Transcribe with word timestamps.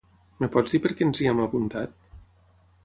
Em 0.45 0.49
pots 0.55 0.73
dir 0.75 0.81
per 0.85 0.93
què 0.95 1.07
ens 1.09 1.21
hi 1.25 1.31
hem 1.33 1.43
apuntat? 1.45 1.95